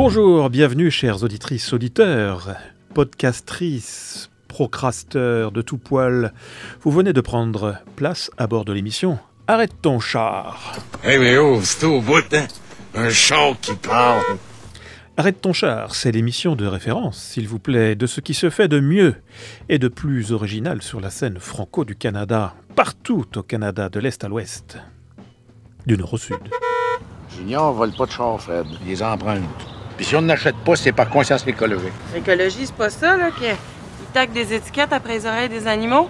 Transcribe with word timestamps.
Bonjour, 0.00 0.48
bienvenue 0.48 0.92
chers 0.92 1.24
auditrices, 1.24 1.72
auditeurs, 1.72 2.54
podcastrices, 2.94 4.30
procrasteurs 4.46 5.50
de 5.50 5.60
tout 5.60 5.76
poil. 5.76 6.32
Vous 6.82 6.92
venez 6.92 7.12
de 7.12 7.20
prendre 7.20 7.78
place 7.96 8.30
à 8.38 8.46
bord 8.46 8.64
de 8.64 8.72
l'émission 8.72 9.18
Arrête 9.48 9.72
ton 9.82 9.98
char. 9.98 10.76
Eh 11.02 11.18
mais 11.18 11.36
oh, 11.36 11.58
c'est 11.64 11.84
au 11.84 12.00
bout, 12.00 12.22
hein? 12.32 12.46
Un 12.94 13.10
char 13.10 13.58
qui 13.60 13.74
parle. 13.74 14.22
Arrête 15.16 15.40
ton 15.40 15.52
char, 15.52 15.96
c'est 15.96 16.12
l'émission 16.12 16.54
de 16.54 16.64
référence, 16.64 17.20
s'il 17.20 17.48
vous 17.48 17.58
plaît, 17.58 17.96
de 17.96 18.06
ce 18.06 18.20
qui 18.20 18.34
se 18.34 18.50
fait 18.50 18.68
de 18.68 18.78
mieux 18.78 19.16
et 19.68 19.80
de 19.80 19.88
plus 19.88 20.30
original 20.30 20.80
sur 20.80 21.00
la 21.00 21.10
scène 21.10 21.40
franco 21.40 21.84
du 21.84 21.96
Canada, 21.96 22.54
partout 22.76 23.26
au 23.34 23.42
Canada, 23.42 23.88
de 23.88 23.98
l'Est 23.98 24.22
à 24.22 24.28
l'Ouest, 24.28 24.78
du 25.86 25.98
Nord 25.98 26.14
au 26.14 26.18
Sud. 26.18 26.38
Junior 27.36 27.72
vole 27.72 27.90
pas 27.90 28.06
de 28.06 28.12
char, 28.12 28.40
Fred. 28.40 28.66
Il 28.82 28.86
les 28.86 29.02
emprunte. 29.02 29.77
Puis 29.98 30.06
si 30.06 30.14
on 30.14 30.22
n'achète 30.22 30.54
pas, 30.64 30.76
c'est 30.76 30.92
par 30.92 31.10
conscience 31.10 31.44
écologique. 31.44 31.92
L'écologie, 32.14 32.66
c'est 32.66 32.74
pas 32.74 32.88
ça, 32.88 33.16
là, 33.16 33.32
qu'ils 33.32 33.56
taquent 34.14 34.32
des 34.32 34.54
étiquettes 34.54 34.92
après 34.92 35.14
les 35.14 35.26
oreilles 35.26 35.48
des 35.48 35.66
animaux? 35.66 36.08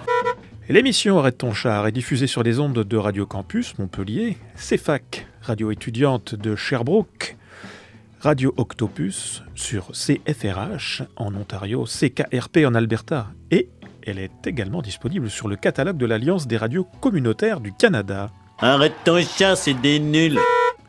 L'émission 0.69 1.17
Arrête 1.17 1.39
ton 1.39 1.53
char 1.53 1.87
est 1.87 1.91
diffusée 1.91 2.27
sur 2.27 2.43
les 2.43 2.59
ondes 2.59 2.83
de 2.83 2.97
Radio 2.97 3.25
Campus 3.25 3.79
Montpellier, 3.79 4.37
CFAC, 4.55 5.25
radio 5.41 5.71
étudiante 5.71 6.35
de 6.35 6.55
Sherbrooke, 6.55 7.35
Radio 8.21 8.53
Octopus 8.57 9.41
sur 9.55 9.87
CFRH 9.91 11.01
en 11.15 11.33
Ontario, 11.33 11.85
CKRP 11.85 12.59
en 12.67 12.75
Alberta 12.75 13.29
et 13.49 13.69
elle 14.05 14.19
est 14.19 14.45
également 14.45 14.83
disponible 14.83 15.31
sur 15.31 15.47
le 15.47 15.55
catalogue 15.55 15.97
de 15.97 16.05
l'Alliance 16.05 16.45
des 16.45 16.57
radios 16.57 16.85
communautaires 17.01 17.59
du 17.59 17.73
Canada. 17.73 18.29
Arrête 18.59 18.93
ton 19.03 19.19
chat, 19.19 19.55
c'est 19.55 19.73
des 19.73 19.99
nuls. 19.99 20.37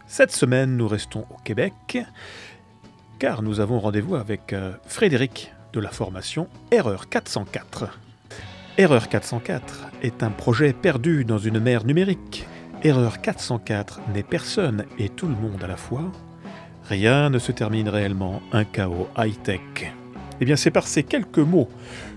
Cette 0.06 0.32
semaine, 0.32 0.76
nous 0.76 0.88
restons 0.88 1.20
au 1.30 1.36
Québec 1.42 1.72
car 3.20 3.42
nous 3.42 3.60
avons 3.60 3.78
rendez-vous 3.78 4.16
avec 4.16 4.54
euh, 4.54 4.72
Frédéric 4.86 5.52
de 5.74 5.78
la 5.78 5.90
formation 5.90 6.48
Erreur 6.72 7.10
404. 7.10 8.00
Erreur 8.78 9.10
404 9.10 9.88
est 10.02 10.22
un 10.22 10.30
projet 10.30 10.72
perdu 10.72 11.26
dans 11.26 11.36
une 11.36 11.60
mer 11.60 11.84
numérique. 11.84 12.46
Erreur 12.82 13.20
404 13.20 14.00
n'est 14.14 14.22
personne 14.22 14.86
et 14.98 15.10
tout 15.10 15.28
le 15.28 15.34
monde 15.34 15.62
à 15.62 15.66
la 15.66 15.76
fois. 15.76 16.10
Rien 16.88 17.28
ne 17.28 17.38
se 17.38 17.52
termine 17.52 17.90
réellement, 17.90 18.40
un 18.52 18.64
chaos 18.64 19.06
high-tech. 19.18 19.92
Eh 20.40 20.44
bien, 20.46 20.56
c'est 20.56 20.70
par 20.70 20.86
ces 20.86 21.02
quelques 21.02 21.38
mots 21.38 21.68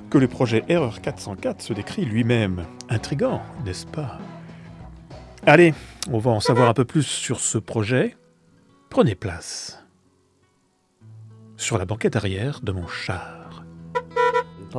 que 0.10 0.18
le 0.18 0.30
projet 0.30 0.64
Erreur 0.70 1.02
404 1.02 1.62
se 1.62 1.74
décrit 1.74 2.06
lui-même. 2.06 2.64
Intrigant, 2.90 3.42
n'est-ce 3.66 3.86
pas? 3.86 4.20
Allez, 5.46 5.74
on 6.10 6.18
va 6.18 6.32
en 6.32 6.40
savoir 6.40 6.70
un 6.70 6.74
peu 6.74 6.86
plus 6.86 7.04
sur 7.04 7.42
ce 7.42 7.58
projet. 7.58 8.16
Prenez 8.90 9.16
place. 9.16 9.83
Sur 11.64 11.78
la 11.78 11.86
banquette 11.86 12.18
arrière 12.18 12.60
de 12.62 12.74
mon 12.74 12.88
char. 12.88 13.64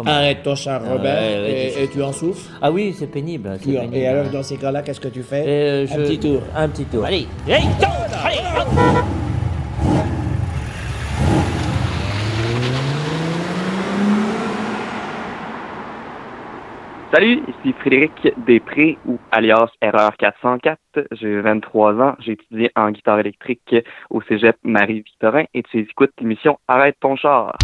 Arrête 0.05 0.43
ton 0.43 0.55
char, 0.55 0.83
Robert, 0.87 1.19
Ouais, 1.19 1.73
ouais, 1.79 1.85
et, 1.85 1.89
tu 1.89 2.03
en 2.03 2.13
souffles. 2.13 2.47
Ah 2.61 2.71
oui, 2.71 2.95
c'est 2.95 3.07
pénible. 3.07 3.59
et 3.91 4.07
alors, 4.07 4.31
dans 4.31 4.43
ces 4.43 4.59
cas-là, 4.59 4.83
qu'est-ce 4.83 5.01
que 5.01 5.09
tu 5.09 5.23
fais? 5.23 5.45
Euh, 5.47 5.87
Un 5.91 5.97
petit 5.97 6.19
tour. 6.19 6.43
Un 6.55 6.69
petit 6.69 6.85
tour. 6.85 7.07
Allez, 7.07 7.27
tourne. 7.81 9.24
Salut, 17.15 17.45
ici 17.47 17.73
Frédéric 17.79 18.35
Després 18.45 18.99
ou 19.07 19.21
alias 19.31 19.69
Erreur 19.81 20.17
404. 20.17 20.81
J'ai 21.13 21.41
23 21.43 21.95
ans, 22.01 22.17
j'ai 22.19 22.33
étudié 22.33 22.73
en 22.75 22.91
guitare 22.91 23.21
électrique 23.21 23.77
au 24.11 24.21
Cégep 24.23 24.57
Marie-Victorin 24.65 25.45
et 25.55 25.63
tu 25.63 25.79
écoutes 25.79 26.11
l'émission 26.19 26.59
Arrête 26.67 26.97
ton 26.99 27.15
char. 27.15 27.57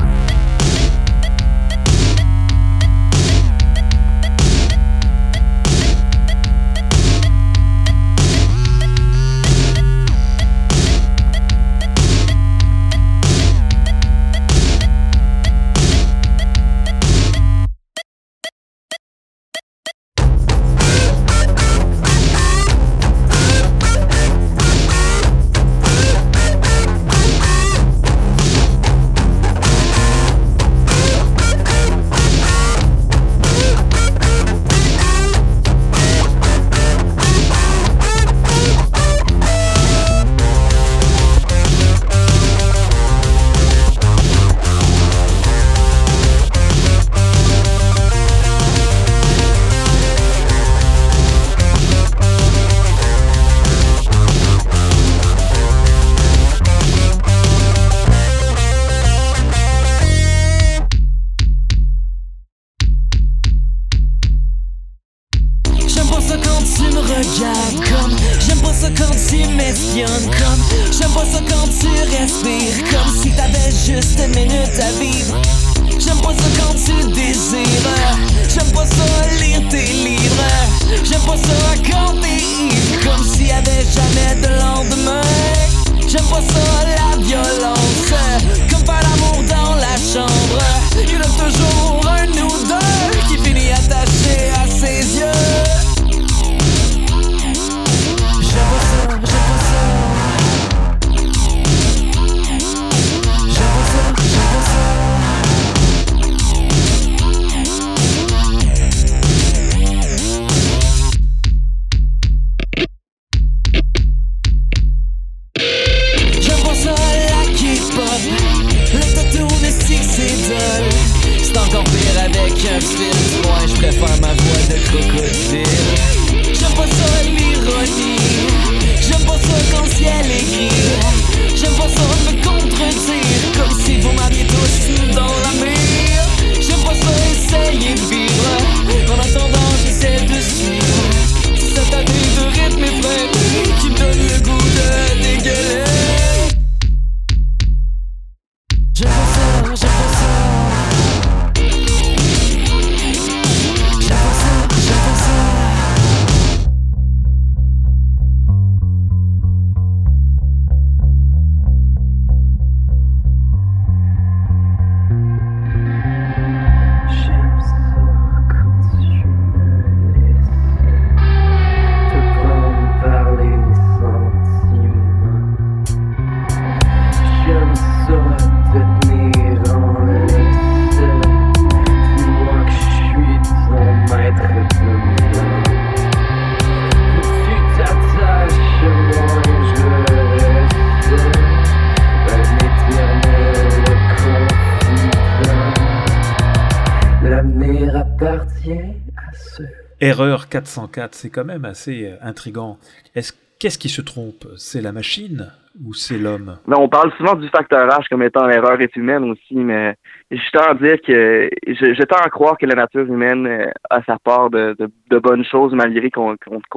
Erreur 200.41 200.49
404, 200.49 201.15
c'est 201.15 201.31
quand 201.31 201.45
même 201.45 201.67
assez 201.67 202.07
euh, 202.07 202.17
intrigant. 202.23 202.79
Est-ce 203.15 203.33
Qu'est-ce 203.61 203.77
qui 203.77 203.91
se 203.91 204.01
trompe? 204.01 204.47
C'est 204.57 204.81
la 204.81 204.91
machine 204.91 205.53
ou 205.85 205.93
c'est 205.93 206.17
l'homme? 206.17 206.57
Ben, 206.67 206.79
on 206.79 206.89
parle 206.89 207.13
souvent 207.19 207.35
du 207.35 207.47
facteur 207.51 207.87
H 207.89 208.09
comme 208.09 208.23
étant 208.23 208.47
l'erreur 208.47 208.81
est 208.81 208.97
humaine 208.97 209.25
aussi, 209.31 209.55
mais 209.55 209.97
je 210.31 210.51
tends 210.51 210.71
à 210.71 210.75
dire 210.75 210.97
que 211.07 211.51
je, 211.67 211.93
je 211.93 212.03
tends 212.05 212.25
à 212.25 212.31
croire 212.31 212.57
que 212.57 212.65
la 212.65 212.75
nature 212.75 213.05
humaine 213.05 213.47
euh, 213.47 213.71
a 213.91 214.03
sa 214.05 214.19
part 214.19 214.49
de, 214.49 214.75
bonnes 215.11 215.45
choses 215.45 215.75
malgré 215.75 216.11
qu'on 216.11 216.37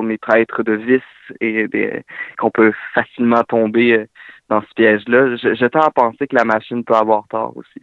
est 0.10 0.22
traître 0.22 0.62
de 0.62 0.74
vices 0.74 1.02
et 1.40 1.70
qu'on 2.38 2.52
peut 2.52 2.74
facilement 2.94 3.44
tomber 3.44 3.94
euh, 3.94 4.06
dans 4.50 4.60
ce 4.60 4.74
piège-là. 4.76 5.38
Je, 5.38 5.56
je 5.56 5.66
tends 5.68 5.88
à 5.88 5.92
penser 5.92 6.28
que 6.28 6.36
la 6.36 6.44
machine 6.44 6.84
peut 6.84 6.96
avoir 6.96 7.30
tort 7.30 7.56
aussi. 7.56 7.82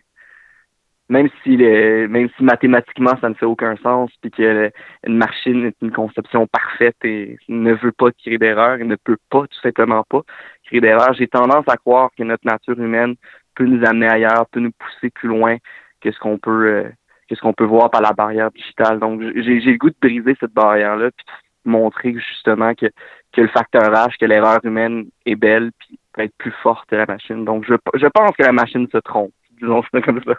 Même 1.11 1.29
si 1.43 1.57
le- 1.57 2.07
même 2.09 2.29
si 2.37 2.45
mathématiquement 2.45 3.13
ça 3.21 3.29
ne 3.29 3.35
fait 3.35 3.45
aucun 3.45 3.77
sens, 3.79 4.11
puis 4.23 4.31
que 4.31 4.43
le- 4.43 4.71
une 5.07 5.17
machine 5.19 5.67
est 5.67 5.77
une 5.83 5.91
conception 5.91 6.47
parfaite 6.47 6.97
et 7.05 7.37
ne 7.49 7.75
veut 7.75 7.93
pas 7.93 8.13
créer 8.13 8.39
d'erreur 8.39 8.79
et 8.81 8.85
ne 8.85 8.97
peut 8.97 9.19
pas 9.29 9.43
tout 9.49 9.61
simplement 9.61 10.05
pas 10.09 10.23
créer 10.67 10.81
d'erreur, 10.81 11.13
j'ai 11.15 11.27
tendance 11.27 11.65
à 11.69 11.77
croire 11.77 12.11
que 12.17 12.23
notre 12.23 12.47
nature 12.47 12.79
humaine 12.79 13.17
peut 13.57 13.65
nous 13.65 13.85
amener 13.85 14.09
ailleurs, 14.09 14.47
peut 14.53 14.61
nous 14.61 14.71
pousser 14.71 15.11
plus 15.11 15.29
loin 15.29 15.57
que 16.01 16.13
ce 16.13 16.19
qu'on 16.21 16.39
peut 16.39 16.67
euh, 16.69 16.89
que 17.29 17.35
ce 17.35 17.41
qu'on 17.41 17.53
peut 17.55 17.65
voir 17.65 17.91
par 17.91 18.03
la 18.03 18.13
barrière 18.13 18.51
digitale. 18.53 19.01
Donc 19.01 19.21
j'ai 19.21 19.61
le 19.61 19.79
goût 19.79 19.91
de 19.91 19.97
briser 20.01 20.37
cette 20.41 20.53
barrière-là, 20.55 21.11
puis 21.17 21.27
montrer 21.65 22.15
justement 22.15 22.75
que, 22.75 22.87
que 23.33 23.41
le 23.41 23.49
facteur 23.49 23.83
H, 23.93 24.17
que 24.19 24.27
l'erreur 24.27 24.61
humaine 24.65 25.07
est 25.27 25.37
belle, 25.37 25.71
puis 25.79 25.99
peut 26.13 26.23
être 26.23 26.35
plus 26.39 26.55
forte 26.63 26.89
que 26.89 26.97
la 26.97 27.07
machine. 27.07 27.45
Donc 27.45 27.65
je, 27.67 27.75
je 27.95 28.07
pense 28.07 28.31
que 28.37 28.43
la 28.45 28.53
machine 28.53 28.87
se 28.93 28.99
trompe. 28.99 29.33
Disons 29.61 29.83
ça 29.93 30.01
comme 30.01 30.23
ça. 30.25 30.35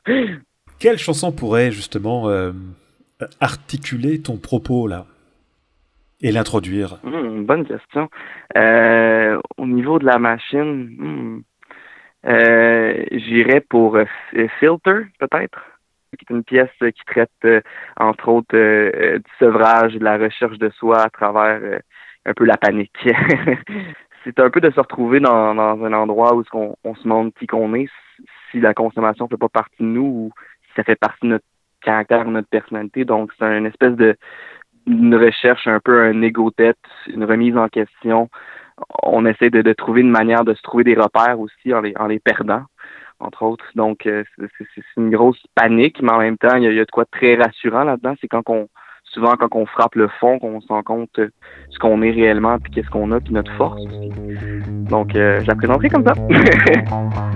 Quelle 0.81 0.97
chanson 0.97 1.31
pourrait 1.31 1.69
justement 1.69 2.27
euh, 2.29 2.53
articuler 3.39 4.19
ton 4.19 4.37
propos 4.37 4.87
là 4.87 5.05
et 6.21 6.31
l'introduire? 6.31 6.97
Hmm, 7.03 7.43
bonne 7.43 7.67
question. 7.67 8.09
Euh, 8.57 9.39
au 9.57 9.67
niveau 9.67 9.99
de 9.99 10.07
la 10.07 10.17
machine, 10.17 10.89
hmm, 10.97 11.43
euh, 12.25 13.05
j'irais 13.11 13.61
pour 13.61 13.95
Filter, 14.59 15.05
peut-être, 15.19 15.61
qui 16.17 16.25
est 16.27 16.33
une 16.33 16.43
pièce 16.43 16.71
qui 16.79 17.05
traite, 17.05 17.63
entre 17.97 18.29
autres, 18.29 19.17
du 19.17 19.31
sevrage, 19.37 19.93
de 19.93 20.03
la 20.03 20.17
recherche 20.17 20.57
de 20.57 20.71
soi 20.71 21.03
à 21.03 21.09
travers 21.11 21.79
un 22.25 22.33
peu 22.33 22.45
la 22.45 22.57
panique. 22.57 22.97
C'est 24.23 24.39
un 24.39 24.49
peu 24.49 24.61
de 24.61 24.71
se 24.71 24.79
retrouver 24.79 25.19
dans, 25.19 25.57
un 25.59 25.93
endroit 25.93 26.35
où 26.35 26.43
on, 26.53 26.95
se 26.95 27.03
demande 27.03 27.33
qui 27.35 27.47
qu'on 27.47 27.73
est, 27.75 27.87
si- 28.51 28.59
la 28.59 28.73
consommation 28.73 29.27
fait 29.27 29.37
pas 29.37 29.49
partie 29.49 29.81
de 29.81 29.87
nous 29.87 30.03
ou 30.03 30.31
ça 30.75 30.83
fait 30.83 30.95
partie 30.95 31.25
de 31.25 31.31
notre 31.31 31.45
caractère, 31.81 32.25
notre 32.25 32.49
personnalité. 32.49 33.05
Donc, 33.05 33.31
c'est 33.37 33.57
une 33.57 33.65
espèce 33.65 33.95
de 33.95 34.15
recherche, 34.87 35.67
un 35.67 35.79
peu 35.79 36.03
un 36.03 36.21
égo-tête, 36.21 36.77
une 37.07 37.23
remise 37.23 37.57
en 37.57 37.67
question. 37.67 38.29
On 39.03 39.25
essaie 39.25 39.49
de, 39.49 39.61
de 39.61 39.73
trouver 39.73 40.01
une 40.01 40.09
manière 40.09 40.43
de 40.43 40.53
se 40.53 40.61
trouver 40.61 40.83
des 40.83 40.95
repères 40.95 41.39
aussi 41.39 41.73
en 41.73 41.81
les, 41.81 42.19
perdant, 42.19 42.63
entre 43.19 43.43
autres. 43.43 43.65
Donc, 43.75 44.05
euh, 44.05 44.23
c'est 44.37 44.83
une 44.97 45.11
grosse 45.11 45.41
panique, 45.55 46.01
mais 46.01 46.11
en 46.11 46.19
même 46.19 46.37
temps, 46.37 46.55
il 46.55 46.63
y 46.63 46.79
a, 46.79 46.85
de 46.85 46.91
quoi 46.91 47.03
de 47.03 47.09
très 47.11 47.35
rassurant 47.35 47.83
là-dedans. 47.83 48.15
C'est 48.21 48.27
quand 48.27 48.49
on, 48.49 48.67
souvent 49.03 49.35
quand 49.35 49.49
on 49.53 49.65
frappe 49.65 49.95
le 49.95 50.07
fond, 50.19 50.39
qu'on 50.39 50.61
se 50.61 50.67
rend 50.67 50.83
compte 50.83 51.19
euh, 51.19 51.29
ce 51.69 51.79
qu'on 51.79 52.01
est 52.01 52.11
réellement, 52.11 52.57
puis 52.59 52.71
qu'est-ce 52.71 52.89
qu'on 52.89 53.11
a, 53.11 53.19
puis 53.19 53.33
notre 53.33 53.53
force. 53.53 53.81
Donc, 54.89 55.15
euh, 55.15 55.39
je 55.41 55.47
la 55.47 55.55
présenterai 55.55 55.89
comme 55.89 56.05
ça. 56.05 56.13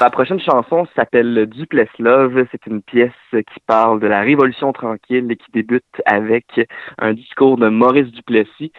la 0.00 0.10
prochaine 0.10 0.40
chanson 0.40 0.86
s'appelle 0.94 1.46
Dupless 1.46 1.88
Love. 1.98 2.46
C'est 2.50 2.66
une 2.66 2.82
pièce 2.82 3.12
qui 3.32 3.60
parle 3.66 4.00
de 4.00 4.06
la 4.06 4.20
Révolution 4.20 4.72
tranquille 4.72 5.26
et 5.30 5.36
qui 5.36 5.50
débute 5.52 5.84
avec 6.04 6.60
un 6.98 7.14
discours 7.14 7.56
de 7.56 7.68
Maurice 7.68 8.10
Duplessis. 8.12 8.72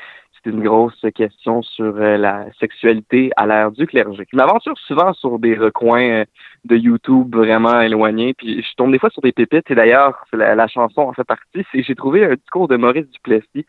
C'est 0.43 0.51
une 0.51 0.63
grosse 0.63 1.03
question 1.15 1.63
sur 1.63 1.95
euh, 1.97 2.17
la 2.17 2.45
sexualité 2.59 3.31
à 3.35 3.47
l'ère 3.47 3.71
du 3.71 3.87
clergé. 3.87 4.23
Je 4.31 4.37
m'aventure 4.37 4.77
souvent 4.77 5.11
sur 5.13 5.39
des 5.39 5.55
recoins 5.55 6.09
euh, 6.09 6.25
de 6.65 6.75
YouTube 6.75 7.35
vraiment 7.35 7.81
éloignés, 7.81 8.35
puis 8.35 8.61
je 8.61 8.75
tombe 8.75 8.91
des 8.91 8.99
fois 8.99 9.09
sur 9.09 9.23
des 9.23 9.31
pépites, 9.31 9.69
et 9.71 9.75
d'ailleurs, 9.75 10.23
la, 10.31 10.53
la 10.53 10.67
chanson 10.67 11.01
en 11.01 11.13
fait 11.13 11.23
partie, 11.23 11.65
c'est 11.71 11.81
j'ai 11.81 11.95
trouvé 11.95 12.23
un 12.23 12.35
discours 12.35 12.67
de 12.67 12.77
Maurice 12.77 13.09
Duplessis 13.09 13.65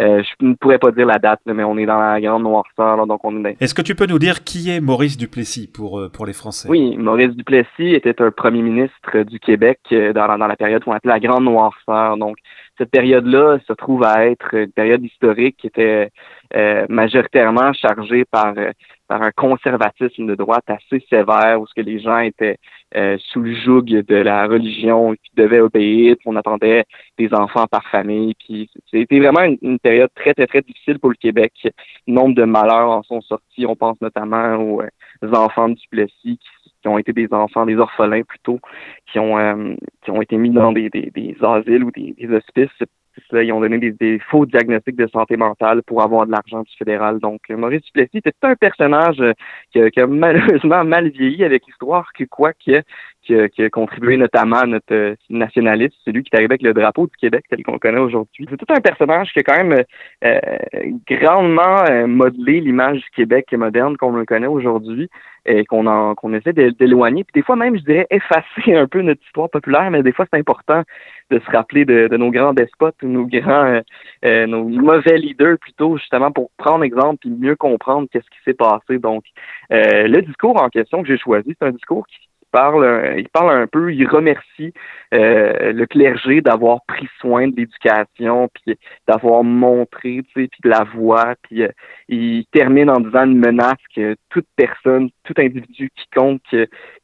euh, 0.00 0.22
je 0.22 0.46
ne 0.46 0.54
pourrais 0.54 0.78
pas 0.78 0.90
dire 0.90 1.06
la 1.06 1.18
date, 1.18 1.40
mais 1.46 1.62
on 1.62 1.78
est 1.78 1.86
dans 1.86 1.98
la 1.98 2.20
grande 2.20 2.42
noirceur, 2.42 2.96
là, 2.96 3.06
donc 3.06 3.20
on 3.24 3.44
est. 3.44 3.56
Est-ce 3.60 3.74
que 3.74 3.82
tu 3.82 3.94
peux 3.94 4.06
nous 4.06 4.18
dire 4.18 4.42
qui 4.42 4.70
est 4.70 4.80
Maurice 4.80 5.16
Duplessis 5.16 5.68
pour, 5.68 6.00
euh, 6.00 6.08
pour 6.08 6.26
les 6.26 6.32
Français? 6.32 6.68
Oui, 6.68 6.96
Maurice 6.96 7.34
Duplessis 7.36 7.94
était 7.94 8.20
un 8.20 8.32
premier 8.32 8.62
ministre 8.62 9.22
du 9.22 9.38
Québec 9.38 9.78
euh, 9.92 10.12
dans, 10.12 10.26
dans 10.36 10.46
la 10.48 10.56
période 10.56 10.82
qu'on 10.82 10.92
appelait 10.92 11.12
la 11.12 11.20
grande 11.20 11.44
noirceur. 11.44 12.16
Donc, 12.16 12.36
cette 12.78 12.90
période-là 12.90 13.58
se 13.66 13.72
trouve 13.72 14.04
à 14.04 14.26
être 14.26 14.54
une 14.54 14.72
période 14.72 15.04
historique 15.04 15.56
qui 15.58 15.68
était 15.68 16.10
euh, 16.54 16.86
majoritairement 16.88 17.72
chargée 17.72 18.24
par 18.24 18.54
par 19.08 19.22
un 19.22 19.30
conservatisme 19.32 20.26
de 20.26 20.34
droite 20.34 20.64
assez 20.66 21.04
sévère 21.10 21.60
où 21.60 21.66
ce 21.66 21.74
que 21.74 21.82
les 21.82 22.00
gens 22.00 22.18
étaient 22.18 22.56
euh, 22.96 23.18
sous 23.18 23.40
le 23.40 23.54
joug 23.54 23.82
de 23.82 24.14
la 24.14 24.46
religion 24.46 25.12
et 25.12 25.16
puis 25.16 25.30
devaient 25.36 25.60
obéir, 25.60 26.16
puis 26.18 26.28
on 26.28 26.36
attendait 26.36 26.84
des 27.18 27.32
enfants 27.34 27.66
par 27.66 27.86
famille, 27.90 28.34
puis 28.34 28.70
c'était 28.90 29.18
vraiment 29.18 29.42
une, 29.60 29.78
période 29.78 30.10
très 30.14 30.32
très 30.32 30.46
très 30.46 30.62
difficile 30.62 30.98
pour 30.98 31.10
le 31.10 31.16
Québec. 31.16 31.52
Nombre 32.06 32.34
de 32.34 32.44
malheurs 32.44 32.90
en 32.90 33.02
sont 33.02 33.20
sortis, 33.20 33.66
on 33.66 33.76
pense 33.76 34.00
notamment 34.00 34.54
aux, 34.56 34.80
euh, 34.82 34.88
enfants 35.22 35.68
du 35.68 35.74
Duplessis 35.74 36.38
qui, 36.82 36.88
ont 36.88 36.98
été 36.98 37.12
des 37.12 37.28
enfants, 37.32 37.64
des 37.64 37.76
orphelins 37.76 38.22
plutôt, 38.22 38.60
qui 39.10 39.18
ont 39.18 39.38
euh, 39.38 39.74
qui 40.02 40.10
ont 40.10 40.20
été 40.20 40.36
mis 40.36 40.50
dans 40.50 40.72
des, 40.72 40.90
des, 40.90 41.10
des 41.14 41.36
asiles 41.42 41.84
ou 41.84 41.90
des, 41.90 42.14
des 42.18 42.28
hospices 42.28 42.68
ils 43.32 43.52
ont 43.52 43.60
donné 43.60 43.78
des, 43.78 44.18
faux 44.30 44.46
diagnostics 44.46 44.96
de 44.96 45.06
santé 45.08 45.36
mentale 45.36 45.82
pour 45.82 46.02
avoir 46.02 46.26
de 46.26 46.32
l'argent 46.32 46.62
du 46.62 46.76
fédéral. 46.76 47.18
Donc, 47.18 47.40
euh, 47.50 47.56
Maurice 47.56 47.82
Duplessis 47.82 48.18
était 48.18 48.32
un 48.42 48.54
personnage 48.54 49.20
euh, 49.20 49.90
qui 49.90 50.00
a, 50.00 50.06
malheureusement 50.06 50.84
mal 50.84 51.08
vieilli 51.08 51.44
avec 51.44 51.66
l'histoire 51.66 52.10
que 52.12 52.24
quoi 52.24 52.52
qui 52.52 52.76
a, 52.76 52.82
qui, 53.22 53.70
contribué 53.70 54.16
notamment 54.16 54.58
à 54.58 54.66
notre 54.66 54.92
euh, 54.92 55.14
nationalisme, 55.30 55.94
celui 56.04 56.22
qui 56.22 56.30
est 56.32 56.36
arrivé 56.36 56.52
avec 56.52 56.62
le 56.62 56.74
drapeau 56.74 57.06
du 57.06 57.16
Québec 57.16 57.44
tel 57.48 57.62
qu'on 57.62 57.78
connaît 57.78 58.00
aujourd'hui. 58.00 58.46
C'est 58.50 58.56
tout 58.56 58.72
un 58.72 58.80
personnage 58.80 59.32
qui 59.32 59.40
a 59.40 59.42
quand 59.42 59.64
même 59.64 59.84
grandement 61.08 62.06
modelé 62.06 62.60
l'image 62.60 62.98
du 62.98 63.10
Québec 63.16 63.52
moderne 63.52 63.96
comme 63.96 64.14
on 64.14 64.18
le 64.18 64.24
connaît 64.24 64.46
aujourd'hui 64.46 65.08
qu'on 65.68 66.14
qu'on 66.14 66.34
essaie 66.34 66.52
d'éloigner. 66.52 67.24
Puis 67.24 67.40
des 67.40 67.44
fois 67.44 67.56
même, 67.56 67.76
je 67.76 67.84
dirais, 67.84 68.06
effacer 68.10 68.74
un 68.74 68.86
peu 68.86 69.02
notre 69.02 69.22
histoire 69.24 69.50
populaire, 69.50 69.90
mais 69.90 70.02
des 70.02 70.12
fois, 70.12 70.26
c'est 70.32 70.38
important 70.38 70.82
de 71.30 71.38
se 71.38 71.50
rappeler 71.50 71.84
de, 71.84 72.14
nos 72.16 72.30
grands 72.30 72.52
despotes 72.52 72.96
ou 73.02 73.08
nos 73.08 73.26
grands, 73.26 73.66
euh, 73.66 73.80
euh, 74.24 74.46
nos 74.46 74.64
mauvais 74.64 75.18
leaders 75.18 75.58
plutôt, 75.58 75.96
justement, 75.96 76.30
pour 76.30 76.50
prendre 76.56 76.84
exemple 76.84 77.26
et 77.26 77.30
mieux 77.30 77.56
comprendre 77.56 78.08
qu'est-ce 78.10 78.28
qui 78.30 78.42
s'est 78.44 78.54
passé. 78.54 78.98
Donc, 78.98 79.24
euh, 79.72 80.06
le 80.06 80.22
discours 80.22 80.60
en 80.60 80.68
question 80.68 81.02
que 81.02 81.08
j'ai 81.08 81.18
choisi, 81.18 81.54
c'est 81.58 81.66
un 81.66 81.72
discours 81.72 82.06
qui 82.06 82.16
parle, 82.54 82.84
euh, 82.84 83.18
il 83.18 83.28
parle 83.28 83.50
un 83.50 83.66
peu, 83.66 83.92
il 83.92 84.06
remercie 84.06 84.72
euh, 85.12 85.72
le 85.72 85.86
clergé 85.86 86.40
d'avoir 86.40 86.84
pris 86.86 87.08
soin 87.20 87.48
de 87.48 87.56
l'éducation, 87.56 88.48
puis 88.54 88.76
d'avoir 89.08 89.42
montré, 89.42 90.20
tu 90.22 90.42
sais, 90.42 90.48
puis 90.48 90.60
de 90.62 90.68
la 90.68 90.84
voix, 90.84 91.34
puis 91.42 91.64
euh, 91.64 91.68
il 92.08 92.44
termine 92.52 92.90
en 92.90 93.00
disant 93.00 93.24
une 93.24 93.38
menace 93.38 93.82
que 93.94 94.14
toute 94.30 94.46
personne, 94.54 95.10
tout 95.24 95.34
individu 95.36 95.90
quiconque 95.96 96.42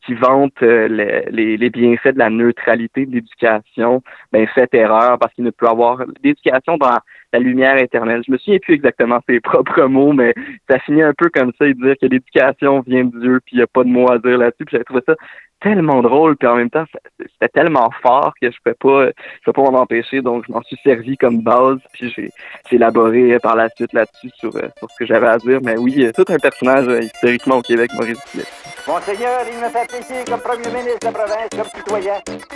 qui 0.07 0.15
vante 0.15 0.61
les, 0.61 1.57
les, 1.57 1.71
bienfaits 1.71 2.15
de 2.15 2.19
la 2.19 2.31
neutralité 2.31 3.05
de 3.07 3.15
l'éducation, 3.17 4.03
ben 4.33 4.47
fait 4.47 4.73
erreur 4.73 5.19
parce 5.19 5.35
qu'il 5.35 5.45
ne 5.45 5.51
peut 5.51 5.69
avoir 5.69 6.05
l'éducation 6.23 6.77
dans 6.77 6.99
la 7.33 7.39
lumière 7.39 7.77
éternelle. 7.79 8.23
Je 8.27 8.33
me 8.33 8.39
souviens 8.39 8.59
plus 8.59 8.75
exactement 8.75 9.21
ses 9.29 9.41
propres 9.41 9.85
mots, 9.85 10.13
mais 10.13 10.35
ça 10.69 10.79
finit 10.81 11.03
un 11.03 11.15
peu 11.17 11.31
comme 11.31 11.53
ça, 11.59 11.67
il 11.67 11.75
dire 11.75 11.95
que 12.01 12.07
l'éducation 12.07 12.81
vient 12.81 13.05
de 13.05 13.19
Dieu, 13.21 13.41
puis 13.45 13.57
il 13.57 13.59
n'y 13.59 13.63
a 13.63 13.67
pas 13.67 13.85
de 13.85 13.89
mots 13.89 14.11
à 14.11 14.19
dire 14.19 14.39
là-dessus. 14.39 14.65
Puis 14.65 14.73
j'avais 14.73 14.85
trouvé 14.85 15.03
ça 15.07 15.15
tellement 15.61 16.01
drôle, 16.01 16.37
puis 16.37 16.49
en 16.49 16.57
même 16.57 16.71
temps, 16.71 16.85
c'était 17.19 17.49
tellement 17.49 17.91
fort 18.03 18.33
que 18.41 18.51
je 18.51 18.57
ne 18.67 18.73
pouvais 18.73 19.13
pas, 19.53 19.71
m'en 19.71 19.81
empêcher, 19.81 20.23
donc 20.23 20.45
je 20.49 20.53
m'en 20.53 20.63
suis 20.63 20.79
servi 20.83 21.17
comme 21.19 21.43
base, 21.43 21.79
puis 21.93 22.11
j'ai 22.17 22.31
élaboré 22.71 23.39
par 23.41 23.57
la 23.57 23.69
suite 23.69 23.93
là-dessus 23.93 24.31
sur, 24.37 24.57
euh, 24.57 24.69
sur 24.79 24.91
ce 24.91 24.97
que 24.99 25.07
j'avais 25.07 25.29
à 25.29 25.37
dire. 25.37 25.61
Mais 25.63 25.77
oui, 25.77 26.11
tout 26.17 26.25
un 26.29 26.39
personnage 26.39 26.89
euh, 26.89 27.03
historiquement 27.03 27.57
au 27.57 27.63
Québec, 27.63 27.91
Maurice 27.95 28.19
Duplessis. 28.27 28.49
Monseigneur, 28.87 29.41
il 29.53 29.59
me 29.59 29.69
fait 29.69 29.87
plaisir 29.87 30.25
comme 30.25 30.41
premier 30.41 30.81
ministre 30.81 31.01
de 31.01 31.05
la 31.05 31.13
province, 31.13 31.49
comme 31.51 31.65
citoyen, 31.77 32.15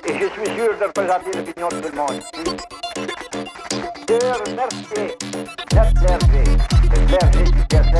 et 0.09 0.13
je 0.13 0.27
suis 0.27 0.57
sûr 0.57 0.79
de 0.79 0.85
représenter 0.85 1.37
l'opinion 1.37 1.69
de 1.69 1.87
tout 1.87 1.93
le 1.93 1.97
monde. 1.97 2.94
Je 4.07 4.15
remercie 4.15 5.15
le 5.33 5.45
clergé, 5.71 6.45
le 6.83 7.67
clergé 7.67 7.94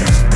Maurice 0.00 0.29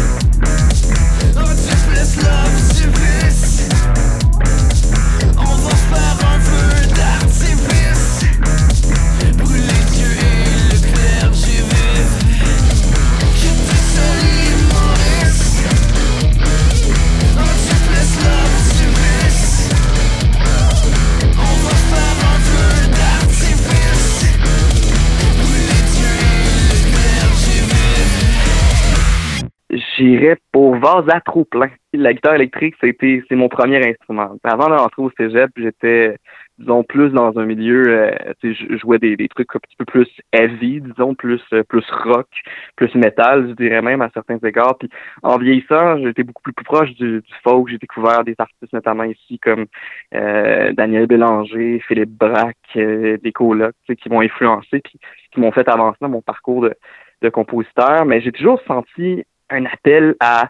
vase 30.84 31.08
à 31.08 31.20
trop 31.20 31.44
plein. 31.44 31.70
La 31.94 32.12
guitare 32.12 32.34
électrique, 32.34 32.74
c'était 32.80 33.22
c'est 33.28 33.36
mon 33.36 33.48
premier 33.48 33.80
instrument. 33.88 34.36
Avant 34.44 34.68
d'entrer 34.68 35.02
au 35.02 35.10
cégep, 35.16 35.50
j'étais 35.56 36.16
disons 36.58 36.84
plus 36.84 37.10
dans 37.10 37.36
un 37.38 37.46
milieu 37.46 37.84
euh, 37.88 38.10
je 38.42 38.76
jouais 38.76 38.98
des, 38.98 39.16
des 39.16 39.28
trucs 39.28 39.54
un 39.56 39.58
petit 39.60 39.76
peu 39.76 39.84
plus 39.84 40.08
heavy, 40.32 40.80
disons 40.80 41.14
plus 41.14 41.40
euh, 41.52 41.62
plus 41.62 41.84
rock, 42.04 42.28
plus 42.76 42.94
metal, 42.94 43.48
je 43.48 43.54
dirais 43.54 43.80
même 43.80 44.02
à 44.02 44.10
certains 44.12 44.38
égards. 44.44 44.76
Puis 44.78 44.90
en 45.22 45.38
vieillissant, 45.38 45.98
j'étais 45.98 46.22
beaucoup 46.22 46.42
plus, 46.42 46.52
plus 46.52 46.64
proche 46.64 46.90
du, 46.94 47.20
du 47.20 47.34
folk. 47.42 47.68
J'ai 47.68 47.78
découvert 47.78 48.22
des 48.24 48.34
artistes 48.38 48.72
notamment 48.72 49.04
ici 49.04 49.38
comme 49.38 49.66
euh, 50.14 50.72
Daniel 50.72 51.06
Bélanger, 51.06 51.80
Philippe 51.88 52.10
Braque, 52.10 52.56
euh, 52.76 53.16
des 53.22 53.32
colocs, 53.32 53.74
qui 53.86 54.08
m'ont 54.10 54.20
influencé 54.20 54.80
puis 54.80 54.98
qui 55.32 55.40
m'ont 55.40 55.52
fait 55.52 55.68
avancer 55.68 55.98
dans 56.00 56.10
mon 56.10 56.22
parcours 56.22 56.62
de, 56.62 56.74
de 57.22 57.28
compositeur. 57.30 58.04
Mais 58.04 58.20
j'ai 58.20 58.32
toujours 58.32 58.60
senti 58.66 59.24
un 59.50 59.64
appel 59.66 60.14
à 60.20 60.48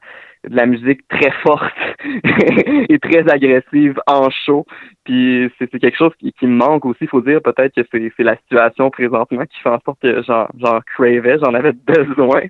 de 0.48 0.56
la 0.56 0.66
musique 0.66 1.06
très 1.08 1.30
forte 1.42 1.72
et 2.88 2.98
très 2.98 3.28
agressive 3.30 4.00
en 4.06 4.30
show. 4.30 4.66
Puis 5.04 5.50
c'est 5.58 5.68
quelque 5.78 5.96
chose 5.96 6.12
qui, 6.18 6.32
me 6.46 6.56
manque 6.56 6.84
aussi. 6.86 7.00
Il 7.02 7.08
faut 7.08 7.20
dire 7.20 7.42
peut-être 7.42 7.74
que 7.74 7.82
c'est 7.90 8.22
la 8.22 8.36
situation 8.36 8.90
présentement 8.90 9.44
qui 9.44 9.58
fait 9.60 9.68
en 9.68 9.80
sorte 9.84 10.00
que 10.00 10.22
j'en 10.22 10.80
cravais, 10.94 11.38
j'en 11.38 11.54
avais 11.54 11.72
besoin. 11.86 12.42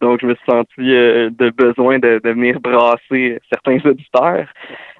Donc 0.00 0.20
je 0.20 0.26
me 0.26 0.34
suis 0.34 0.44
senti 0.46 0.94
euh, 0.94 1.30
de 1.30 1.50
besoin 1.50 1.98
de, 1.98 2.20
de 2.22 2.30
venir 2.30 2.60
brasser 2.60 3.38
certains 3.50 3.78
auditeurs. 3.88 4.46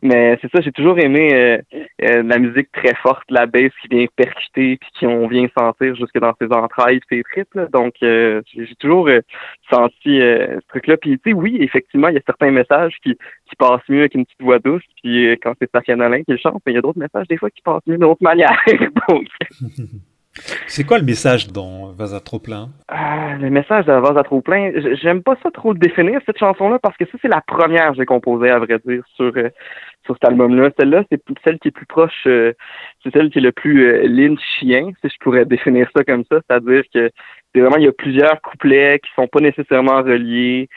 Mais 0.02 0.36
c'est 0.42 0.50
ça, 0.50 0.60
j'ai 0.60 0.72
toujours 0.72 0.98
aimé 0.98 1.32
euh, 1.32 1.58
euh, 2.02 2.24
la 2.24 2.38
musique 2.38 2.72
très 2.72 2.92
forte, 2.96 3.22
la 3.30 3.46
bass 3.46 3.70
qui 3.80 3.88
vient 3.88 4.06
percuter 4.16 4.76
puis 4.76 4.90
qui 4.98 5.06
on 5.06 5.28
vient 5.28 5.46
sentir 5.56 5.94
jusque 5.94 6.18
dans 6.18 6.34
ses 6.40 6.52
entrailles, 6.52 7.00
ses 7.08 7.22
tripes. 7.22 7.54
là. 7.54 7.66
Donc 7.72 7.94
euh, 8.02 8.42
j'ai 8.52 8.74
toujours 8.80 9.08
senti 9.70 10.18
ce 10.18 10.58
truc-là. 10.68 10.96
Puis 10.96 11.20
tu 11.20 11.30
sais, 11.30 11.32
oui, 11.32 11.56
effectivement, 11.60 12.08
il 12.08 12.14
y 12.14 12.18
a 12.18 12.22
certains 12.32 12.50
messages 12.50 12.94
qui, 13.02 13.16
qui 13.48 13.56
passent 13.58 13.88
mieux 13.88 14.00
avec 14.00 14.14
une 14.14 14.24
petite 14.24 14.42
voix 14.42 14.58
douce, 14.58 14.82
puis 15.02 15.28
euh, 15.28 15.36
quand 15.42 15.54
c'est 15.60 15.70
Pascal 15.70 15.98
Nolin 15.98 16.22
qui 16.22 16.32
le 16.32 16.38
chante, 16.38 16.62
mais 16.66 16.72
il 16.72 16.74
y 16.76 16.78
a 16.78 16.82
d'autres 16.82 16.98
messages 16.98 17.28
des 17.28 17.36
fois 17.36 17.50
qui 17.50 17.62
passent 17.62 17.82
mieux 17.86 17.96
d'une 17.96 18.04
autre 18.04 18.22
manière. 18.22 18.58
Donc 19.08 19.26
C'est 20.66 20.84
quoi 20.84 20.98
le 20.98 21.04
message 21.04 21.48
dans 21.48 21.92
Vasa 21.92 22.20
trop 22.20 22.38
plein 22.38 22.70
Ah, 22.88 23.36
le 23.38 23.50
message 23.50 23.84
de 23.84 23.92
vase 23.92 24.16
à 24.16 24.22
trop 24.22 24.40
plein, 24.40 24.72
j'aime 25.02 25.22
pas 25.22 25.36
ça 25.42 25.50
trop 25.50 25.72
le 25.72 25.78
définir, 25.78 26.20
cette 26.24 26.38
chanson-là, 26.38 26.78
parce 26.78 26.96
que 26.96 27.04
ça, 27.04 27.18
c'est 27.20 27.28
la 27.28 27.42
première 27.42 27.90
que 27.90 27.96
j'ai 27.96 28.06
composée, 28.06 28.48
à 28.48 28.58
vrai 28.58 28.78
dire, 28.86 29.02
sur, 29.14 29.32
euh, 29.36 29.50
sur 30.06 30.14
cet 30.14 30.24
album-là. 30.24 30.70
Celle-là, 30.78 31.04
c'est 31.10 31.20
celle 31.44 31.58
qui 31.58 31.68
est 31.68 31.72
plus 31.72 31.86
proche, 31.86 32.26
euh, 32.26 32.54
c'est 33.02 33.12
celle 33.12 33.30
qui 33.30 33.38
est 33.38 33.42
le 33.42 33.52
plus 33.52 33.84
euh, 33.86 34.06
lynch-chien, 34.08 34.92
si 35.02 35.08
je 35.10 35.16
pourrais 35.20 35.44
définir 35.44 35.88
ça 35.94 36.02
comme 36.02 36.24
ça, 36.30 36.38
c'est-à-dire 36.48 36.82
que 36.94 37.10
c'est 37.54 37.60
vraiment, 37.60 37.76
il 37.76 37.84
y 37.84 37.88
a 37.88 37.92
plusieurs 37.92 38.40
couplets 38.40 39.00
qui 39.00 39.10
sont 39.14 39.28
pas 39.28 39.40
nécessairement 39.40 40.02
reliés, 40.02 40.70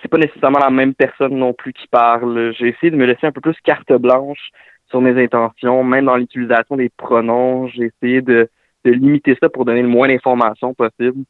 c'est 0.00 0.08
pas 0.08 0.18
nécessairement 0.18 0.58
la 0.58 0.70
même 0.70 0.94
personne 0.94 1.36
non 1.36 1.52
plus 1.52 1.72
qui 1.72 1.86
parle. 1.88 2.54
J'ai 2.58 2.68
essayé 2.68 2.90
de 2.90 2.96
me 2.96 3.06
laisser 3.06 3.26
un 3.26 3.32
peu 3.32 3.40
plus 3.40 3.56
carte 3.64 3.92
blanche 3.92 4.50
sur 4.88 5.00
mes 5.00 5.22
intentions, 5.22 5.84
même 5.84 6.06
dans 6.06 6.16
l'utilisation 6.16 6.76
des 6.76 6.88
pronoms, 6.88 7.68
j'ai 7.68 7.84
essayé 7.84 8.22
de 8.22 8.48
de 8.84 8.90
limiter 8.90 9.36
ça 9.40 9.48
pour 9.48 9.64
donner 9.64 9.82
le 9.82 9.88
moins 9.88 10.08
d'informations 10.08 10.74
possible. 10.74 11.24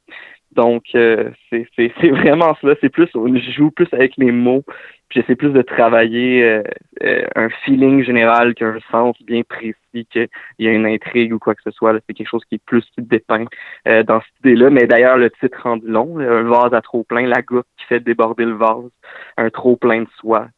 Donc, 0.52 0.82
euh, 0.94 1.30
c'est 1.50 2.10
vraiment 2.10 2.56
cela. 2.60 2.74
C'est 2.80 2.88
plus, 2.88 3.08
je 3.14 3.52
joue 3.52 3.70
plus 3.70 3.88
avec 3.92 4.16
les 4.16 4.32
mots, 4.32 4.64
j'essaie 5.10 5.34
plus 5.34 5.52
de 5.52 5.62
travailler 5.62 6.42
euh, 6.44 6.62
euh, 7.02 7.26
un 7.36 7.48
feeling 7.64 8.04
général 8.04 8.54
qu'un 8.54 8.78
sens 8.90 9.16
bien 9.22 9.42
précis, 9.42 9.76
qu'il 9.92 10.28
y 10.58 10.68
a 10.68 10.70
une 10.70 10.86
intrigue 10.86 11.32
ou 11.32 11.38
quoi 11.38 11.54
que 11.54 11.62
ce 11.62 11.70
soit. 11.70 11.94
C'est 12.06 12.14
quelque 12.14 12.28
chose 12.28 12.44
qui 12.48 12.56
est 12.56 12.64
plus 12.64 12.84
qui 12.94 13.02
dépeint 13.02 13.46
euh, 13.88 14.02
dans 14.02 14.20
cette 14.20 14.44
idée-là. 14.44 14.70
Mais 14.70 14.86
d'ailleurs, 14.86 15.18
le 15.18 15.30
titre 15.30 15.58
rendu 15.62 15.86
long, 15.86 16.18
un 16.18 16.42
vase 16.42 16.72
à 16.72 16.80
trop 16.80 17.02
plein, 17.02 17.26
la 17.26 17.42
goutte 17.42 17.66
qui 17.78 17.86
fait 17.86 18.00
déborder 18.00 18.44
le 18.44 18.54
vase, 18.54 18.90
un 19.36 19.50
trop 19.50 19.76
plein 19.76 20.02
de 20.02 20.08
soi. 20.18 20.48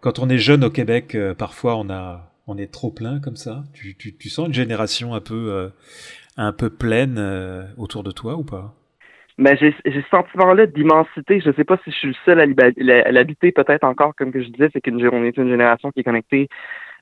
Quand 0.00 0.18
on 0.18 0.28
est 0.28 0.38
jeune 0.38 0.64
au 0.64 0.70
Québec, 0.70 1.14
euh, 1.14 1.34
parfois 1.34 1.76
on 1.76 1.90
a, 1.90 2.32
on 2.46 2.56
est 2.56 2.72
trop 2.72 2.90
plein 2.90 3.20
comme 3.20 3.36
ça. 3.36 3.64
Tu, 3.74 3.96
tu, 3.96 4.16
tu 4.16 4.28
sens 4.28 4.48
une 4.48 4.54
génération 4.54 5.14
un 5.14 5.20
peu, 5.20 5.70
un 6.36 6.52
peu 6.52 6.70
pleine 6.70 7.18
autour 7.76 8.02
de 8.02 8.10
toi 8.10 8.34
ou 8.34 8.44
pas? 8.44 8.74
Mais 9.40 9.56
j'ai 9.56 9.74
ce 9.84 10.08
sentiment-là 10.10 10.66
d'immensité. 10.66 11.40
Je 11.40 11.50
sais 11.52 11.64
pas 11.64 11.78
si 11.82 11.90
je 11.90 11.96
suis 11.96 12.08
le 12.08 12.14
seul 12.26 12.40
à 12.40 13.10
l'habiter, 13.10 13.52
peut-être 13.52 13.84
encore, 13.84 14.14
comme 14.14 14.32
que 14.32 14.42
je 14.42 14.48
disais, 14.50 14.68
c'est 14.70 14.82
qu'une 14.82 15.04
on 15.08 15.24
est 15.24 15.36
une 15.38 15.48
génération 15.48 15.90
qui 15.90 16.00
est 16.00 16.04
connectée 16.04 16.46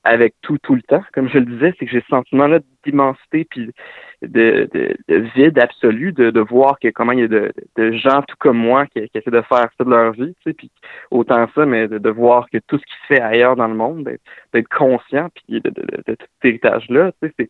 avec 0.05 0.35
tout 0.41 0.57
tout 0.57 0.73
le 0.73 0.81
temps. 0.81 1.03
Comme 1.13 1.27
je 1.27 1.37
le 1.37 1.45
disais, 1.45 1.73
c'est 1.77 1.85
que 1.85 1.91
j'ai 1.91 1.99
ce 1.99 2.07
sentiment-là 2.07 2.59
d'immensité 2.85 3.45
puis 3.49 3.71
de, 4.21 4.69
de, 4.73 4.95
de 5.09 5.15
vide 5.35 5.59
absolu, 5.59 6.13
de, 6.13 6.29
de 6.31 6.39
voir 6.39 6.79
que 6.79 6.87
comment 6.87 7.11
il 7.11 7.19
y 7.19 7.23
a 7.23 7.27
de, 7.27 7.51
de 7.75 7.91
gens 7.91 8.21
tout 8.21 8.37
comme 8.39 8.57
moi 8.57 8.85
qui, 8.87 9.01
qui 9.09 9.17
essaient 9.17 9.31
de 9.31 9.41
faire 9.41 9.67
ça 9.77 9.83
de 9.83 9.89
leur 9.89 10.13
vie, 10.13 10.33
tu 10.35 10.51
sais, 10.51 10.53
puis 10.53 10.71
autant 11.11 11.45
ça, 11.53 11.65
mais 11.65 11.89
de, 11.89 12.09
voir 12.09 12.49
que 12.49 12.57
tout 12.67 12.77
ce 12.77 12.85
qui 12.85 12.93
se 13.01 13.13
fait 13.13 13.21
ailleurs 13.21 13.57
dans 13.57 13.67
le 13.67 13.75
monde, 13.75 14.09
d'être 14.53 14.69
conscient 14.69 15.27
puis 15.35 15.59
de 15.59 15.69
tout 15.69 16.15
cet 16.41 16.45
héritage-là, 16.45 17.11
tu 17.21 17.33
sais, 17.37 17.49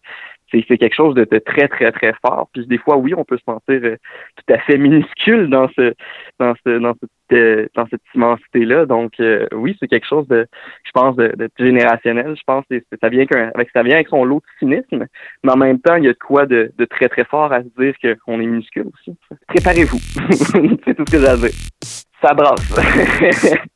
c'est 0.52 0.78
quelque 0.78 0.96
chose 0.96 1.16
de, 1.16 1.24
très 1.40 1.68
très 1.68 1.92
très 1.92 2.14
fort. 2.26 2.50
Puis 2.54 2.66
des 2.68 2.78
fois, 2.78 2.98
oui, 2.98 3.14
on 3.16 3.24
peut 3.24 3.38
se 3.38 3.44
sentir 3.44 3.80
euh, 3.84 3.98
tout 4.36 4.54
à 4.54 4.60
fait 4.60 4.78
minuscule 4.78 5.50
dans 5.50 5.68
ce 5.70 5.94
dans 6.40 6.54
ce 6.66 6.80
dans 6.80 6.94
cette 6.94 7.38
euh, 7.38 7.68
dans 7.76 7.88
cette 7.88 8.02
immensité 8.16 8.66
là. 8.66 8.86
Donc 8.86 9.14
euh, 9.20 9.48
oui, 9.54 9.78
c'est 9.80 9.88
quelque 9.88 10.08
chose 10.08 10.28
de 10.28 10.48
je 10.84 10.92
pense 10.92 11.16
de, 11.16 11.34
de 11.38 11.50
générationnel. 11.58 12.36
Je 12.36 12.44
pense 12.46 12.66
que 12.70 12.82
ça 13.02 13.10
vient 13.10 13.26
avec 13.56 13.70
ça 13.72 13.84
vient 13.84 13.96
avec 13.96 14.10
son 14.10 14.24
lot 14.26 14.38
de 14.40 14.60
cynisme, 14.60 15.06
mais 15.44 15.52
en 15.52 15.58
même 15.58 15.80
temps, 15.80 15.96
il 15.96 16.06
y 16.06 16.10
a 16.10 16.14
de 16.14 16.18
quoi 16.18 16.46
de, 16.46 16.72
de 16.78 16.86
très 16.86 17.10
très 17.10 17.26
fort 17.26 17.52
à 17.54 17.62
se 17.62 17.70
dire 17.78 17.94
qu'on 18.26 18.40
est 18.40 18.46
minuscule 18.46 18.88
aussi. 18.94 19.18
Préparez-vous. 19.48 20.00
c'est 20.86 20.96
tout 20.96 21.06
ce 21.08 21.12
que 21.12 21.38
dire. 21.38 21.52
Ça 22.22 22.34
brasse. 22.34 23.56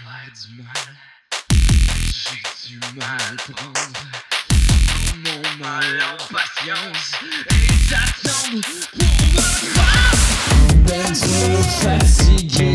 du 0.00 0.62
mal. 0.62 0.96
J'ai 2.06 2.42
du 2.68 2.78
mal 2.98 3.36
prendre 3.36 4.04
mon 5.16 5.42
mal 5.64 5.98
en 6.02 6.16
patience 6.32 7.12
et 7.50 7.70
d'attendre 7.90 8.68
pour 8.92 9.14
me 9.34 9.40
faire. 9.40 10.12
Trop 11.14 11.62
fatigué, 11.82 12.72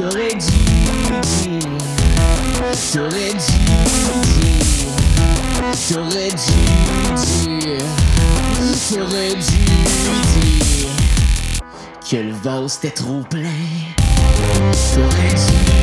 t'aurais 0.00 0.34
dire, 0.34 1.60
t'aurais 2.92 3.34
dire, 3.34 3.60
t'aurais 5.88 6.30
dire, 6.30 7.84
t'aurais 8.88 9.34
dire 9.34 9.68
que 12.10 12.16
le 12.16 12.32
vase 12.42 12.78
était 12.78 12.90
trop 12.90 13.22
plein. 13.28 13.44
T'aurais 14.94 15.34
dû 15.34 15.80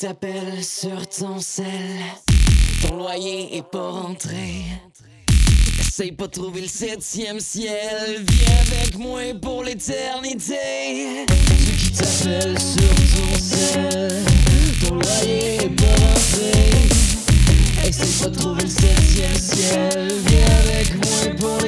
t'appellent 0.00 0.64
sur 0.64 1.06
ton 1.06 1.38
sel, 1.40 1.66
ton 2.80 2.96
loyer 2.96 3.58
est 3.58 3.62
pas 3.70 3.90
rentré. 3.90 4.64
Essaye 5.78 6.12
pas 6.12 6.26
de 6.26 6.32
trouver 6.32 6.62
le 6.62 6.66
septième 6.66 7.38
ciel, 7.38 8.24
viens 8.26 8.82
avec 8.82 8.96
moi 8.96 9.20
pour 9.42 9.62
l'éternité. 9.62 11.26
Ceux 11.28 11.76
qui 11.76 11.92
t'appellent 11.92 12.58
sur 12.58 12.94
ton 13.14 13.38
sel, 13.38 14.24
loyer 15.00 15.56
est 15.56 15.68
rentré. 15.80 16.52
Essaye 17.86 18.14
pas 18.22 18.30
trouver 18.30 18.62
le 18.62 18.68
septième 18.68 19.34
ciel, 19.34 20.08
viens 20.26 20.54
avec 20.64 20.88
moi 20.94 21.22
pour 21.38 21.58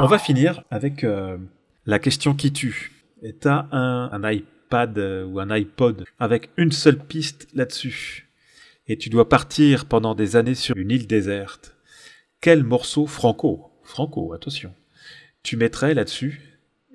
On 0.00 0.06
va 0.06 0.18
finir 0.18 0.62
avec 0.70 1.02
euh, 1.02 1.38
la 1.84 1.98
question 1.98 2.34
qui 2.34 2.52
tue. 2.52 2.92
Et 3.22 3.32
t'as 3.32 3.66
un, 3.72 4.08
un 4.12 4.30
iPad 4.30 4.96
euh, 4.96 5.24
ou 5.24 5.40
un 5.40 5.50
iPod 5.50 6.04
avec 6.20 6.50
une 6.56 6.70
seule 6.70 6.98
piste 6.98 7.48
là-dessus. 7.52 8.28
Et 8.86 8.96
tu 8.96 9.10
dois 9.10 9.28
partir 9.28 9.86
pendant 9.86 10.14
des 10.14 10.36
années 10.36 10.54
sur 10.54 10.76
une 10.76 10.92
île 10.92 11.08
déserte. 11.08 11.76
Quel 12.40 12.62
morceau 12.62 13.06
franco, 13.08 13.72
franco, 13.82 14.32
attention, 14.32 14.72
tu 15.42 15.56
mettrais 15.56 15.94
là-dessus 15.94 16.40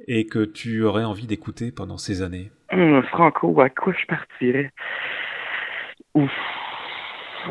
et 0.07 0.25
que 0.25 0.45
tu 0.45 0.83
aurais 0.83 1.03
envie 1.03 1.27
d'écouter 1.27 1.73
pendant 1.73 1.97
ces 1.97 2.21
années? 2.21 2.51
Hum, 2.71 3.03
Franco, 3.03 3.59
à 3.59 3.69
quoi 3.69 3.93
je 3.93 4.05
partirais? 4.05 4.71
Ouf. 6.15 6.31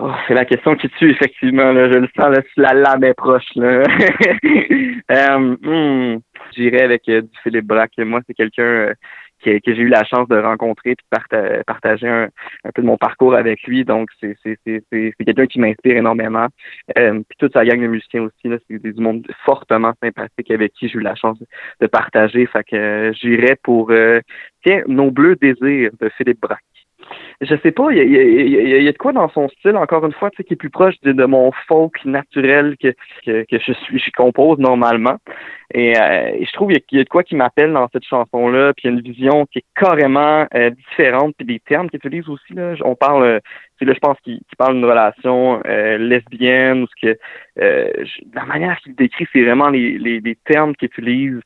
Oh, 0.00 0.10
c'est 0.26 0.34
la 0.34 0.44
question 0.44 0.74
qui 0.74 0.88
tue, 0.90 1.10
effectivement. 1.10 1.72
Là. 1.72 1.90
Je 1.90 1.98
le 1.98 2.08
sens, 2.16 2.30
là, 2.34 2.42
si 2.54 2.60
la 2.60 2.72
lame 2.72 3.04
est 3.04 3.14
proche. 3.14 3.54
Là. 3.56 3.82
Euh, 5.10 5.56
hum, 5.64 6.20
J'irais 6.56 6.82
avec 6.82 7.06
euh, 7.08 7.22
du 7.22 7.28
Philippe 7.42 7.66
Braque. 7.66 7.98
Moi, 7.98 8.20
c'est 8.26 8.34
quelqu'un 8.34 8.62
euh, 8.62 8.94
que, 9.44 9.58
que 9.58 9.74
j'ai 9.74 9.82
eu 9.82 9.88
la 9.88 10.04
chance 10.04 10.26
de 10.28 10.36
rencontrer 10.36 10.90
et 10.90 10.94
de 10.94 11.02
parta- 11.10 11.62
partager 11.64 12.08
un, 12.08 12.28
peu 12.74 12.80
de 12.80 12.86
mon 12.86 12.96
parcours 12.96 13.34
avec 13.34 13.62
lui. 13.64 13.84
Donc, 13.84 14.08
c'est 14.20 14.36
quelqu'un 14.64 15.46
qui 15.46 15.60
m'inspire 15.60 15.96
énormément. 15.96 16.46
Euh, 16.96 17.14
puis 17.14 17.36
toute 17.38 17.52
sa 17.52 17.64
gang 17.64 17.82
de 17.82 17.88
musiciens 17.88 18.22
aussi, 18.22 18.56
c'est 18.70 18.78
du 18.78 19.02
monde 19.02 19.26
fortement 19.44 19.92
sympathique 20.02 20.50
avec 20.50 20.72
qui 20.72 20.88
j'ai 20.88 20.98
eu 20.98 21.02
la 21.02 21.16
chance 21.16 21.38
de 21.80 21.86
partager. 21.88 22.46
Fait 22.46 22.64
que 22.64 23.12
j'irais 23.20 23.56
pour 23.62 23.92
tiens, 24.64 24.82
Nos 24.86 25.10
bleus 25.10 25.36
désirs 25.36 25.90
de 26.00 26.08
Philippe 26.16 26.40
Braque. 26.40 26.71
Je 27.40 27.54
sais 27.62 27.72
pas, 27.72 27.90
il 27.90 27.98
y 27.98 28.00
a, 28.00 28.04
y 28.04 28.16
a- 28.18 28.78
y 28.78 28.84
y 28.84 28.88
a 28.88 28.92
de 28.92 28.98
quoi 28.98 29.12
dans 29.12 29.28
son 29.30 29.48
style, 29.48 29.76
encore 29.76 30.04
une 30.06 30.12
fois, 30.12 30.30
tu 30.30 30.36
sais, 30.38 30.44
qui 30.44 30.54
est 30.54 30.56
plus 30.56 30.70
proche 30.70 30.94
de, 31.02 31.12
de 31.12 31.24
mon 31.24 31.50
folk 31.66 32.04
naturel 32.04 32.76
que, 32.80 32.94
que, 33.24 33.44
que 33.44 33.58
je 33.58 33.72
suis, 33.72 33.98
je 33.98 34.10
compose 34.12 34.58
normalement. 34.58 35.16
Et, 35.74 35.98
euh, 35.98 36.36
je 36.44 36.52
trouve 36.52 36.70
qu'il 36.72 36.98
y 36.98 37.00
a- 37.00 37.04
de 37.04 37.08
quoi 37.08 37.22
qui 37.22 37.34
m'appelle 37.34 37.72
dans 37.72 37.88
cette 37.92 38.04
chanson-là, 38.04 38.72
puis 38.74 38.82
il 38.84 38.90
y 38.90 38.94
a 38.94 38.96
une 38.96 39.00
vision 39.02 39.46
qui 39.46 39.60
est 39.60 39.64
carrément 39.74 40.46
euh, 40.54 40.70
différente, 40.70 41.34
puis 41.36 41.46
des 41.46 41.60
termes 41.60 41.88
qu'il 41.88 41.98
utilise 41.98 42.28
aussi. 42.28 42.52
Là. 42.52 42.74
On 42.84 42.94
parle, 42.94 43.22
euh, 43.24 43.40
c'est 43.78 43.84
là, 43.86 43.94
je 43.94 43.98
pense 43.98 44.18
qu'il 44.20 44.40
parle 44.58 44.74
d'une 44.74 44.84
relation 44.84 45.62
euh, 45.66 45.96
lesbienne, 45.98 46.82
ou 46.82 46.86
ce 46.88 47.06
que 47.06 47.18
euh, 47.60 47.90
la 48.34 48.44
manière 48.44 48.78
qu'il 48.80 48.94
décrit, 48.94 49.26
c'est 49.32 49.42
vraiment 49.42 49.70
les, 49.70 49.98
les, 49.98 50.20
les 50.20 50.36
termes 50.44 50.74
qu'il 50.76 50.86
utilise, 50.86 51.40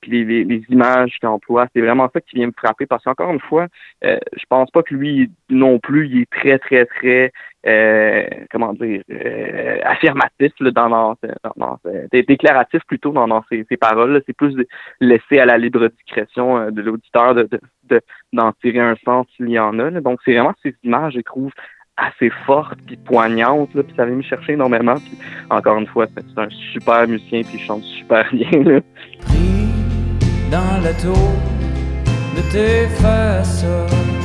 puis 0.00 0.10
les, 0.10 0.24
les, 0.24 0.44
les 0.44 0.62
images 0.70 1.12
qu'il 1.18 1.28
emploie. 1.28 1.68
C'est 1.74 1.80
vraiment 1.82 2.08
ça 2.12 2.20
qui 2.20 2.36
vient 2.36 2.46
me 2.46 2.52
frapper, 2.56 2.86
parce 2.86 3.04
qu'encore 3.04 3.32
une 3.32 3.40
fois, 3.40 3.66
je 4.02 4.44
pense 4.48 4.70
pas 4.70 4.82
que 4.82 4.94
lui 4.94 5.30
non 5.50 5.78
plus, 5.78 6.08
il 6.08 6.22
est 6.22 6.30
très, 6.30 6.58
très, 6.58 6.84
très 6.86 7.32
comment 8.50 8.72
dire 8.74 9.02
euh, 9.10 9.78
affirmatif 9.84 10.52
là, 10.60 10.70
dans, 10.70 10.88
dans, 10.88 11.16
dans, 11.56 11.78
dé- 12.12 12.22
déclaratif 12.22 12.80
plutôt 12.86 13.10
dans, 13.12 13.26
dans 13.26 13.44
ses, 13.50 13.64
ses 13.68 13.76
paroles. 13.76 14.22
C'est 14.26 14.36
plus 14.36 14.54
laissé 15.00 15.38
à 15.38 15.46
la 15.46 15.58
libre 15.58 15.88
discrétion 15.88 16.58
euh, 16.58 16.70
de 16.70 16.80
l'auditeur 16.82 17.34
de, 17.34 17.42
de, 17.44 17.60
de- 17.88 18.00
d'en 18.32 18.52
tirer 18.52 18.80
un 18.80 18.94
sens 19.04 19.26
s'il 19.36 19.50
y 19.50 19.58
en 19.58 19.78
a. 19.78 19.90
Donc 20.00 20.20
c'est 20.24 20.32
vraiment 20.34 20.54
ces 20.62 20.74
images, 20.84 21.14
je 21.14 21.20
trouve, 21.20 21.50
assez 21.96 22.30
fortes 22.46 22.78
puis 22.86 22.96
poignantes. 22.96 23.74
Là, 23.74 23.82
puis 23.82 23.94
ça 23.96 24.04
vient 24.06 24.16
me 24.16 24.22
chercher 24.22 24.52
énormément. 24.52 24.94
Puis 24.94 25.18
encore 25.50 25.78
une 25.78 25.86
fois, 25.86 26.06
c'est 26.14 26.38
un 26.40 26.48
super 26.72 27.08
musicien 27.08 27.42
puis 27.42 27.54
il 27.54 27.60
chante 27.60 27.82
super 27.82 28.28
bien. 28.32 28.50
Là. 28.62 28.80
dans 30.50 30.82
la 30.84 30.92
tour 30.94 31.32
de 32.36 32.42
tes 32.52 32.86
fesses. 33.02 34.15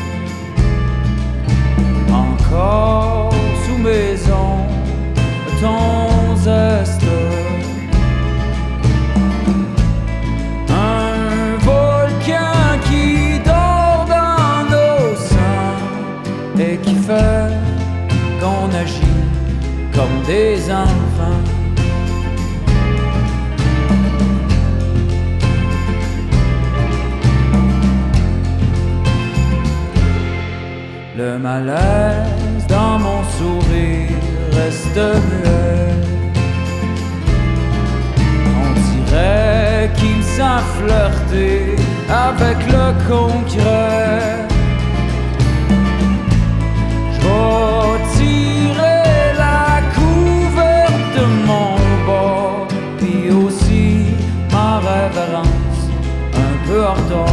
important. 56.92 57.26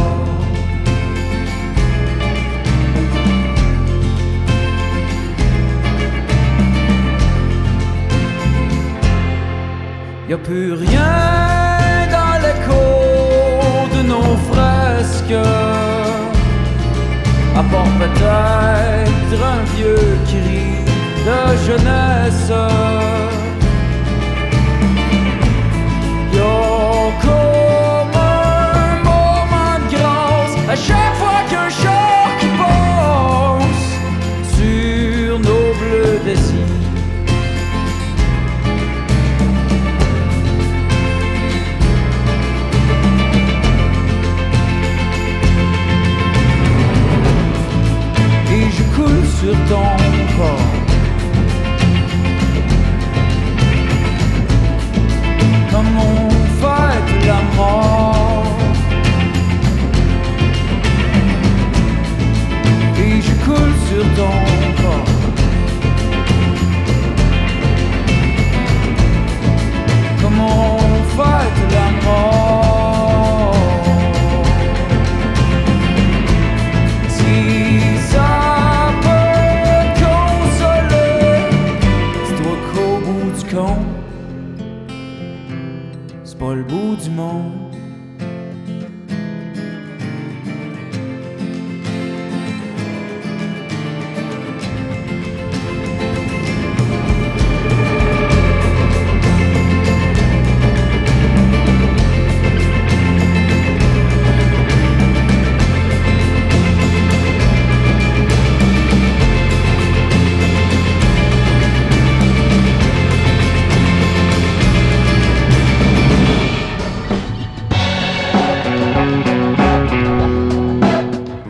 Y 10.29 10.33
a 10.33 10.37
plus 10.37 10.73
rien 10.73 12.07
dans 12.11 12.35
l'écho 12.43 12.83
de 13.95 14.01
nos 14.07 14.37
fresques, 14.51 15.47
à 17.55 17.63
part 17.63 17.91
peut-être 17.99 19.43
un 19.43 19.63
vieux 19.75 20.17
cri 20.27 20.83
de 21.25 21.57
jeunesse. 21.65 23.38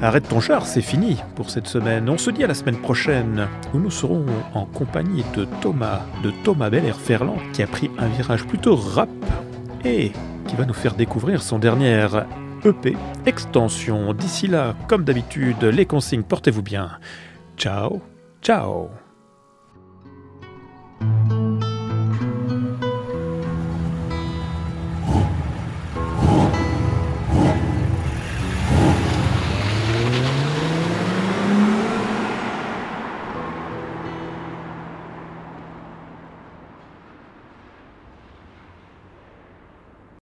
Arrête 0.09 0.27
ton 0.27 0.39
char, 0.39 0.65
c'est 0.65 0.81
fini 0.81 1.17
pour 1.35 1.51
cette 1.51 1.67
semaine. 1.67 2.09
On 2.09 2.17
se 2.17 2.31
dit 2.31 2.43
à 2.43 2.47
la 2.47 2.55
semaine 2.55 2.77
prochaine 2.81 3.47
où 3.75 3.77
nous 3.77 3.91
serons 3.91 4.25
en 4.55 4.65
compagnie 4.65 5.23
de 5.35 5.45
Thomas, 5.61 6.01
de 6.23 6.31
Thomas 6.43 6.71
Belair 6.71 6.95
Ferland, 6.95 7.37
qui 7.53 7.61
a 7.61 7.67
pris 7.67 7.91
un 7.99 8.07
virage 8.07 8.43
plutôt 8.47 8.75
rap 8.75 9.07
et 9.85 10.11
qui 10.47 10.55
va 10.55 10.65
nous 10.65 10.73
faire 10.73 10.95
découvrir 10.95 11.43
son 11.43 11.59
dernier 11.59 12.07
EP 12.65 12.97
Extension. 13.27 14.15
D'ici 14.15 14.47
là, 14.47 14.73
comme 14.87 15.03
d'habitude, 15.03 15.63
les 15.63 15.85
consignes, 15.85 16.23
portez-vous 16.23 16.63
bien. 16.63 16.89
Ciao, 17.55 18.01
ciao 18.41 18.89